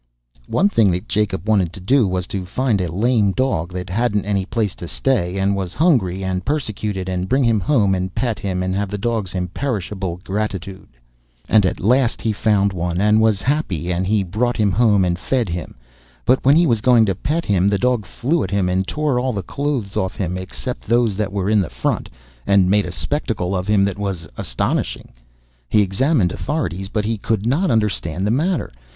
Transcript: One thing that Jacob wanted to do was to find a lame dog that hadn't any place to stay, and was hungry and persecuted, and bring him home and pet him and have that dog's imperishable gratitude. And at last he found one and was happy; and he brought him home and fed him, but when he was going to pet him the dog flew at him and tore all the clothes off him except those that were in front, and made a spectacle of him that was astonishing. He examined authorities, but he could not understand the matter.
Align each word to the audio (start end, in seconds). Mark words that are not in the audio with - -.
One 0.47 0.67
thing 0.67 0.89
that 0.89 1.07
Jacob 1.07 1.47
wanted 1.47 1.73
to 1.73 1.79
do 1.79 2.07
was 2.07 2.25
to 2.25 2.43
find 2.43 2.81
a 2.81 2.91
lame 2.91 3.33
dog 3.33 3.71
that 3.73 3.87
hadn't 3.87 4.25
any 4.25 4.45
place 4.47 4.73
to 4.77 4.87
stay, 4.87 5.37
and 5.37 5.55
was 5.55 5.75
hungry 5.75 6.23
and 6.23 6.43
persecuted, 6.43 7.07
and 7.07 7.29
bring 7.29 7.43
him 7.43 7.59
home 7.59 7.93
and 7.93 8.11
pet 8.15 8.39
him 8.39 8.63
and 8.63 8.73
have 8.73 8.89
that 8.89 9.01
dog's 9.01 9.35
imperishable 9.35 10.19
gratitude. 10.23 10.87
And 11.47 11.67
at 11.67 11.79
last 11.79 12.23
he 12.23 12.33
found 12.33 12.73
one 12.73 12.99
and 12.99 13.21
was 13.21 13.43
happy; 13.43 13.91
and 13.91 14.07
he 14.07 14.23
brought 14.23 14.57
him 14.57 14.71
home 14.71 15.05
and 15.05 15.19
fed 15.19 15.49
him, 15.49 15.75
but 16.25 16.43
when 16.43 16.55
he 16.55 16.65
was 16.65 16.81
going 16.81 17.05
to 17.05 17.13
pet 17.13 17.45
him 17.45 17.67
the 17.67 17.77
dog 17.77 18.07
flew 18.07 18.41
at 18.43 18.49
him 18.49 18.69
and 18.69 18.87
tore 18.87 19.19
all 19.19 19.33
the 19.33 19.43
clothes 19.43 19.95
off 19.95 20.15
him 20.15 20.35
except 20.35 20.87
those 20.87 21.15
that 21.17 21.31
were 21.31 21.47
in 21.47 21.61
front, 21.69 22.09
and 22.47 22.71
made 22.71 22.87
a 22.87 22.91
spectacle 22.91 23.55
of 23.55 23.67
him 23.67 23.85
that 23.85 23.99
was 23.99 24.27
astonishing. 24.35 25.09
He 25.69 25.83
examined 25.83 26.31
authorities, 26.31 26.89
but 26.89 27.05
he 27.05 27.19
could 27.19 27.45
not 27.45 27.69
understand 27.69 28.25
the 28.25 28.31
matter. 28.31 28.71